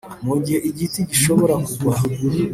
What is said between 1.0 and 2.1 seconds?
gishobora kugwa